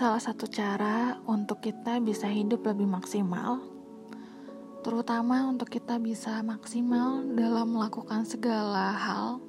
[0.00, 3.60] salah satu cara untuk kita bisa hidup lebih maksimal,
[4.80, 9.44] terutama untuk kita bisa maksimal dalam melakukan segala hal,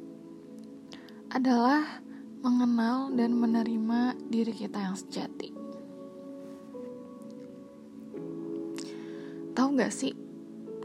[1.31, 2.03] adalah
[2.43, 5.55] mengenal dan menerima diri kita yang sejati.
[9.55, 10.11] Tahu gak sih,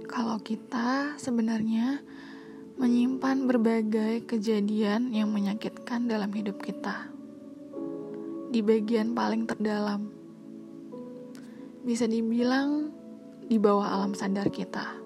[0.07, 2.07] kalau kita sebenarnya
[2.79, 7.16] menyimpan berbagai kejadian yang menyakitkan dalam hidup kita
[8.57, 10.09] di bagian paling terdalam.
[11.85, 12.89] Bisa dibilang
[13.45, 14.97] di bawah alam sadar kita.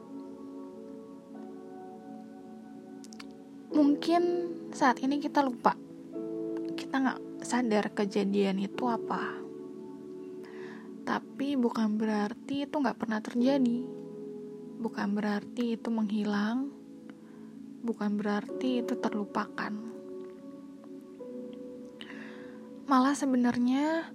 [3.75, 4.23] Mungkin
[4.71, 5.75] saat ini kita lupa.
[6.79, 9.35] Kita nggak sadar kejadian itu apa.
[11.03, 13.83] Tapi bukan berarti itu nggak pernah terjadi.
[14.79, 16.71] Bukan berarti itu menghilang.
[17.83, 19.90] Bukan berarti itu terlupakan
[22.91, 24.10] Malah sebenarnya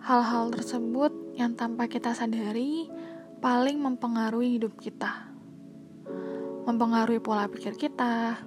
[0.00, 2.88] hal-hal tersebut yang tanpa kita sadari
[3.44, 5.28] paling mempengaruhi hidup kita.
[6.64, 8.40] Mempengaruhi pola pikir kita,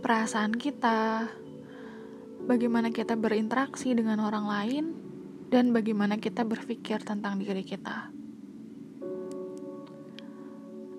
[0.00, 1.28] perasaan kita,
[2.48, 4.84] bagaimana kita berinteraksi dengan orang lain,
[5.52, 8.08] dan bagaimana kita berpikir tentang diri kita.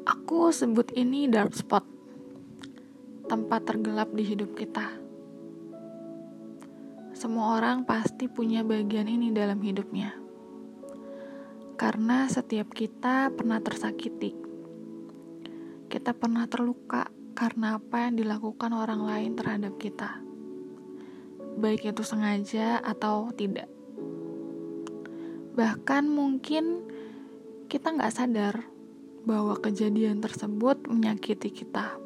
[0.05, 1.89] Aku sebut ini dark spot,
[3.25, 5.08] tempat tergelap di hidup kita.
[7.19, 10.15] Semua orang pasti punya bagian ini dalam hidupnya.
[11.75, 14.31] Karena setiap kita pernah tersakiti.
[15.91, 20.23] Kita pernah terluka karena apa yang dilakukan orang lain terhadap kita.
[21.59, 23.67] Baik itu sengaja atau tidak.
[25.59, 26.87] Bahkan mungkin
[27.67, 28.63] kita nggak sadar
[29.27, 31.99] bahwa kejadian tersebut menyakiti kita.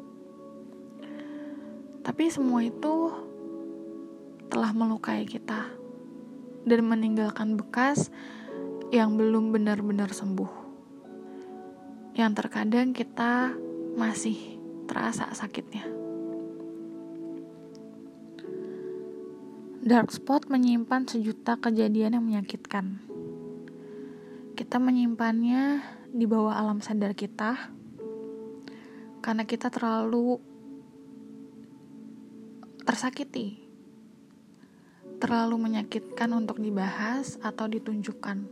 [2.02, 3.14] Tapi semua itu
[4.48, 5.70] telah melukai kita
[6.64, 8.08] dan meninggalkan bekas
[8.88, 10.64] yang belum benar-benar sembuh.
[12.14, 13.52] Yang terkadang kita
[13.94, 15.84] masih terasa sakitnya.
[19.84, 23.04] Dark spot menyimpan sejuta kejadian yang menyakitkan.
[24.56, 27.68] Kita menyimpannya di bawah alam sadar kita
[29.20, 30.38] karena kita terlalu
[32.86, 33.63] tersakiti
[35.24, 38.44] terlalu menyakitkan untuk dibahas atau ditunjukkan.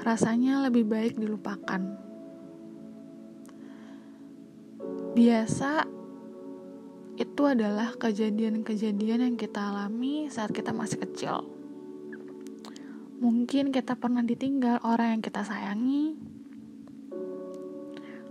[0.00, 1.76] Rasanya lebih baik dilupakan.
[5.12, 5.84] Biasa
[7.20, 11.44] itu adalah kejadian-kejadian yang kita alami saat kita masih kecil.
[13.20, 16.16] Mungkin kita pernah ditinggal orang yang kita sayangi,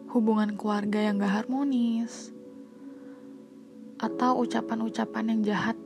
[0.10, 2.34] hubungan keluarga yang gak harmonis,
[4.02, 5.78] atau ucapan-ucapan yang jahat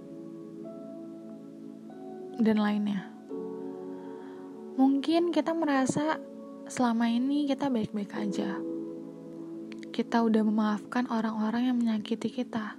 [2.44, 3.08] dan lainnya.
[4.76, 6.20] Mungkin kita merasa
[6.68, 8.60] selama ini kita baik-baik aja.
[9.94, 12.76] Kita udah memaafkan orang-orang yang menyakiti kita.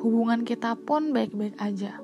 [0.00, 2.00] Hubungan kita pun baik-baik aja.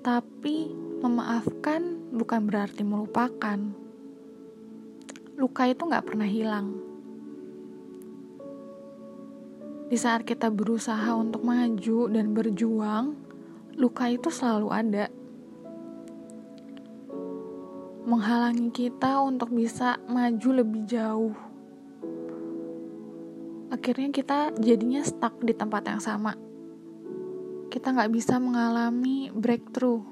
[0.00, 0.70] Tapi
[1.02, 3.58] memaafkan bukan berarti melupakan.
[5.34, 6.78] Luka itu gak pernah hilang.
[9.90, 13.27] Di saat kita berusaha untuk maju dan berjuang,
[13.78, 15.06] luka itu selalu ada.
[18.10, 21.36] Menghalangi kita untuk bisa maju lebih jauh.
[23.70, 26.34] Akhirnya kita jadinya stuck di tempat yang sama.
[27.70, 30.02] Kita nggak bisa mengalami breakthrough.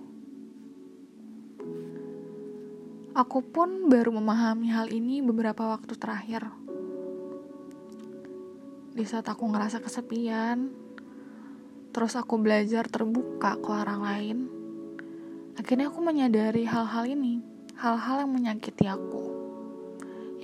[3.16, 6.46] Aku pun baru memahami hal ini beberapa waktu terakhir.
[8.92, 10.85] Di saat aku ngerasa kesepian,
[11.96, 14.38] terus aku belajar terbuka ke orang lain,
[15.56, 17.40] akhirnya aku menyadari hal-hal ini,
[17.72, 19.32] hal-hal yang menyakiti aku,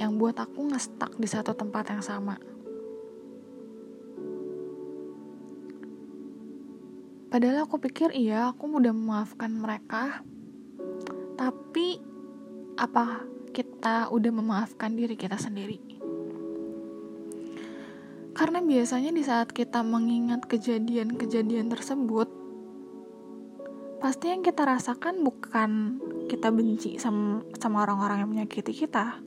[0.01, 2.41] yang buat aku ngestak di satu tempat yang sama.
[7.29, 10.25] Padahal aku pikir iya, aku udah memaafkan mereka,
[11.37, 12.01] tapi
[12.81, 16.02] apa kita udah memaafkan diri kita sendiri?
[18.43, 22.27] Karena biasanya di saat kita mengingat kejadian-kejadian tersebut,
[24.03, 29.23] pasti yang kita rasakan bukan kita benci sama orang-orang yang menyakiti kita,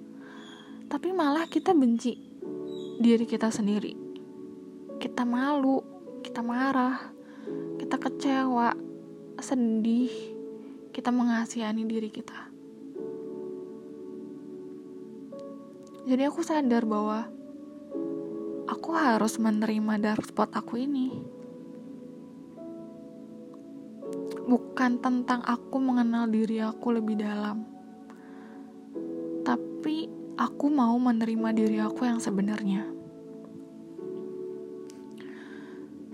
[0.92, 2.20] tapi malah kita benci
[3.00, 3.96] diri kita sendiri.
[5.00, 5.80] Kita malu,
[6.20, 7.00] kita marah,
[7.80, 8.76] kita kecewa,
[9.40, 10.12] sedih,
[10.92, 12.52] kita mengasihani diri kita.
[16.04, 17.32] Jadi aku sadar bahwa
[18.66, 21.36] aku harus menerima dark spot aku ini.
[24.46, 27.66] bukan tentang aku mengenal diri aku lebih dalam,
[29.42, 30.06] tapi
[30.38, 32.86] aku mau menerima diri aku yang sebenarnya.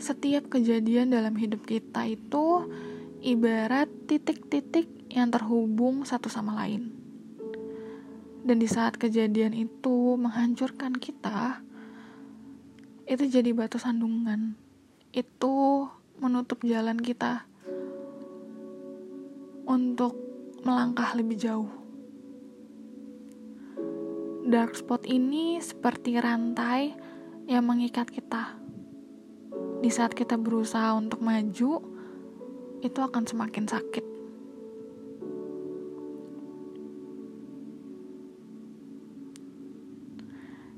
[0.02, 2.66] Setiap kejadian dalam hidup kita itu
[3.22, 6.90] ibarat titik-titik yang terhubung satu sama lain.
[8.42, 11.62] Dan di saat kejadian itu menghancurkan kita,
[13.12, 14.56] itu jadi batu sandungan.
[15.12, 15.84] Itu
[16.24, 17.44] menutup jalan kita
[19.68, 20.16] untuk
[20.64, 21.72] melangkah lebih jauh.
[24.48, 26.96] Dark spot ini seperti rantai
[27.52, 28.56] yang mengikat kita.
[29.84, 31.84] Di saat kita berusaha untuk maju,
[32.80, 34.11] itu akan semakin sakit.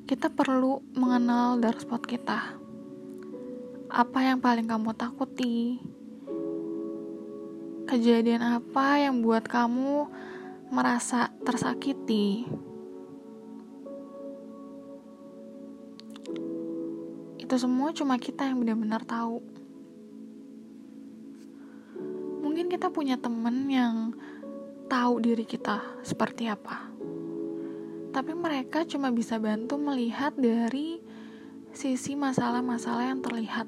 [0.03, 2.59] Kita perlu mengenal dark spot kita.
[3.87, 5.79] Apa yang paling kamu takuti?
[7.87, 10.11] Kejadian apa yang buat kamu
[10.75, 12.43] merasa tersakiti?
[17.39, 19.39] Itu semua cuma kita yang benar-benar tahu.
[22.43, 24.11] Mungkin kita punya temen yang
[24.91, 26.92] tahu diri kita seperti apa.
[28.13, 31.01] Tapi mereka cuma bisa bantu melihat dari
[31.73, 33.65] sisi masalah-masalah yang terlihat.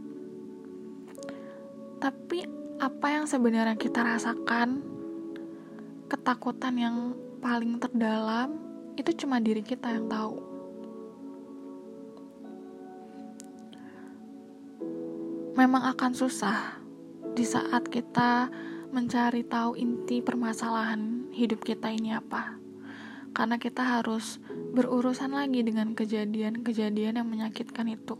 [1.97, 2.45] Tapi
[2.77, 4.85] apa yang sebenarnya kita rasakan,
[6.05, 6.97] ketakutan yang
[7.41, 8.61] paling terdalam,
[8.93, 10.37] itu cuma diri kita yang tahu.
[15.57, 16.77] Memang akan susah
[17.33, 18.53] di saat kita
[18.93, 22.64] mencari tahu inti permasalahan hidup kita ini apa.
[23.35, 24.39] Karena kita harus
[24.71, 28.15] berurusan lagi dengan kejadian-kejadian yang menyakitkan itu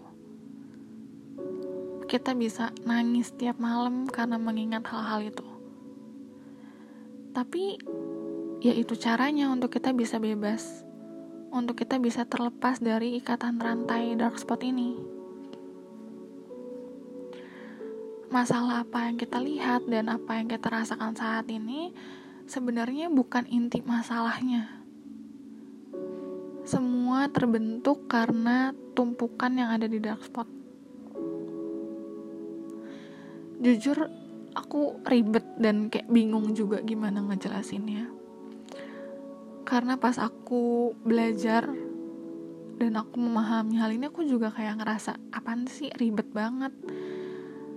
[2.05, 5.47] kita bisa nangis tiap malam karena mengingat hal-hal itu.
[7.35, 7.81] Tapi
[8.63, 10.85] ya itu caranya untuk kita bisa bebas.
[11.51, 14.95] Untuk kita bisa terlepas dari ikatan rantai dark spot ini.
[18.31, 21.95] Masalah apa yang kita lihat dan apa yang kita rasakan saat ini
[22.47, 24.84] sebenarnya bukan inti masalahnya.
[26.65, 30.49] Semua terbentuk karena tumpukan yang ada di dark spot.
[33.61, 34.09] Jujur
[34.57, 38.09] aku ribet dan kayak bingung juga gimana ngejelasinnya.
[39.61, 41.69] Karena pas aku belajar
[42.81, 46.73] dan aku memahami hal ini aku juga kayak ngerasa apaan sih ribet banget.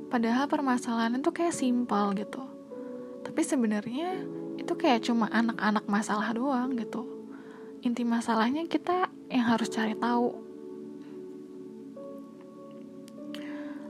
[0.08, 2.40] Padahal permasalahan itu kayak simpel gitu.
[3.20, 4.24] Tapi sebenarnya
[4.56, 7.17] itu kayak cuma anak-anak masalah doang gitu
[7.82, 10.34] inti masalahnya kita yang harus cari tahu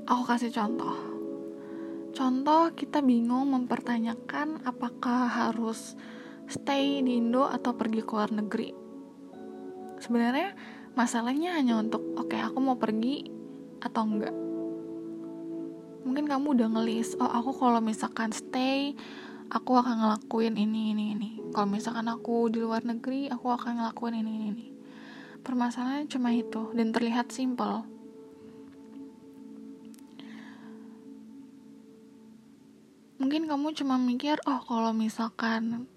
[0.08, 1.18] aku kasih contoh
[2.18, 5.94] Contoh, kita bingung mempertanyakan apakah harus
[6.50, 8.74] stay di Indo atau pergi ke luar negeri.
[10.02, 10.50] Sebenarnya
[10.98, 13.22] masalahnya hanya untuk oke okay, aku mau pergi
[13.78, 14.34] atau enggak.
[16.02, 18.98] Mungkin kamu udah ngelis, oh aku kalau misalkan stay,
[19.48, 21.30] aku akan ngelakuin ini ini ini.
[21.52, 24.66] Kalau misalkan aku di luar negeri, aku akan ngelakuin ini ini ini.
[25.42, 27.98] Permasalahannya cuma itu dan terlihat simple
[33.18, 35.90] mungkin kamu cuma mikir oh kalau misalkan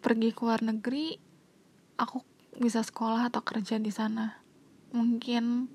[0.00, 1.18] pergi ke luar negeri
[1.98, 2.22] aku
[2.62, 4.38] bisa sekolah atau kerja di sana
[4.94, 5.66] mungkin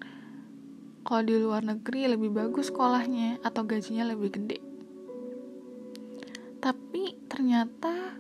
[1.04, 4.58] kalau di luar negeri lebih bagus sekolahnya atau gajinya lebih gede
[6.68, 8.20] tapi ternyata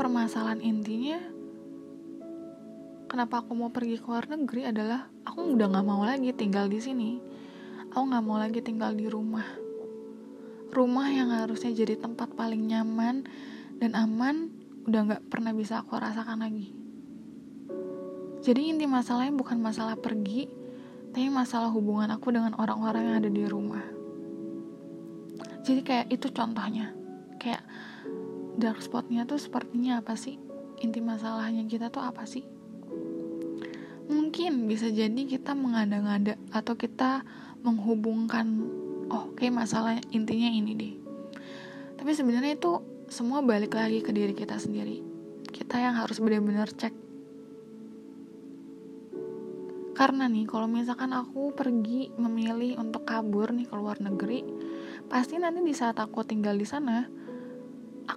[0.00, 1.20] permasalahan intinya
[3.04, 6.80] kenapa aku mau pergi ke luar negeri adalah aku udah gak mau lagi tinggal di
[6.80, 7.20] sini
[7.92, 9.44] aku gak mau lagi tinggal di rumah
[10.72, 13.28] rumah yang harusnya jadi tempat paling nyaman
[13.76, 14.48] dan aman
[14.88, 16.72] udah gak pernah bisa aku rasakan lagi.
[18.44, 20.44] Jadi inti masalahnya bukan masalah pergi,
[21.08, 23.80] tapi masalah hubungan aku dengan orang-orang yang ada di rumah.
[25.64, 27.03] Jadi kayak itu contohnya.
[27.38, 27.62] Kayak
[28.58, 30.38] dark spotnya tuh sepertinya apa sih?
[30.82, 32.42] Inti masalahnya kita tuh apa sih?
[34.10, 37.24] Mungkin bisa jadi kita mengada-ngada atau kita
[37.64, 38.68] menghubungkan
[39.08, 40.94] oh kayak masalah intinya ini deh
[41.96, 45.00] tapi sebenarnya itu semua balik lagi ke diri kita sendiri
[45.48, 46.92] kita yang harus benar-benar cek
[49.94, 54.42] karena nih kalau misalkan aku pergi memilih untuk kabur nih ke luar negeri
[55.06, 57.06] pasti nanti di saat aku tinggal di sana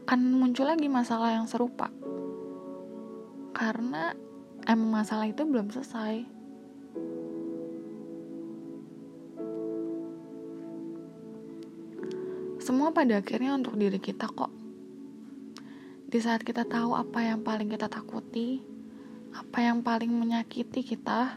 [0.07, 1.91] akan muncul lagi masalah yang serupa.
[3.51, 4.15] Karena
[4.63, 6.23] emang masalah itu belum selesai.
[12.63, 14.47] Semua pada akhirnya untuk diri kita kok.
[16.07, 18.63] Di saat kita tahu apa yang paling kita takuti
[19.35, 21.35] apa yang paling menyakiti kita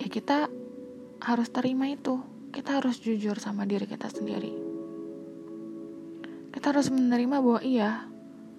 [0.00, 0.48] ya kita
[1.20, 2.24] harus terima itu.
[2.56, 4.69] Kita harus jujur sama diri kita sendiri
[6.60, 8.04] kita harus menerima bahwa iya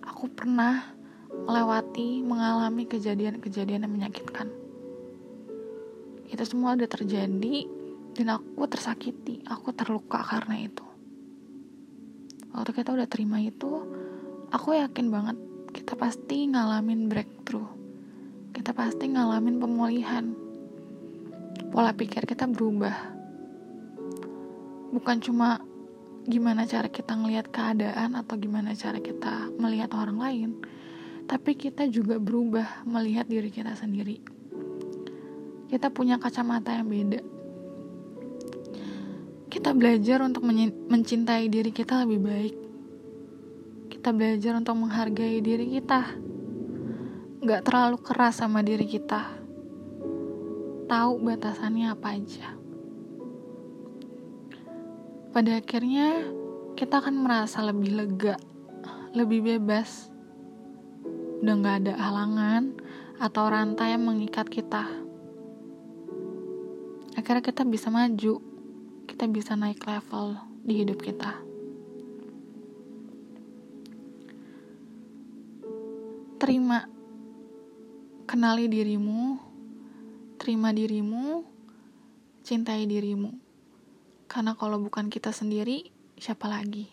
[0.02, 0.90] aku pernah
[1.30, 4.50] melewati mengalami kejadian-kejadian yang menyakitkan.
[6.26, 7.70] Itu semua udah terjadi
[8.18, 10.82] dan aku tersakiti aku terluka karena itu.
[12.50, 13.70] Waktu kita udah terima itu
[14.50, 15.38] aku yakin banget
[15.70, 17.70] kita pasti ngalamin breakthrough.
[18.50, 20.34] Kita pasti ngalamin pemulihan.
[21.70, 23.14] Pola pikir kita berubah.
[24.90, 25.70] Bukan cuma
[26.28, 30.50] gimana cara kita ngelihat keadaan atau gimana cara kita melihat orang lain
[31.26, 34.42] tapi kita juga berubah melihat diri kita sendiri
[35.72, 37.24] kita punya kacamata yang beda.
[39.48, 40.44] Kita belajar untuk
[40.92, 42.56] mencintai diri kita lebih baik.
[43.88, 46.12] Kita belajar untuk menghargai diri kita.
[47.40, 49.32] Gak terlalu keras sama diri kita.
[50.92, 52.61] Tahu batasannya apa aja.
[55.32, 56.28] Pada akhirnya,
[56.76, 58.36] kita akan merasa lebih lega,
[59.16, 60.12] lebih bebas.
[61.40, 62.76] Udah gak ada halangan
[63.16, 64.92] atau rantai yang mengikat kita.
[67.16, 68.44] Akhirnya kita bisa maju
[69.08, 71.36] kita bisa naik level di hidup kita.
[76.40, 76.88] Terima
[78.26, 79.36] kenali dirimu
[80.42, 81.46] terima dirimu
[82.42, 83.51] cintai dirimu
[84.32, 86.88] karena kalau bukan kita sendiri siapa lagi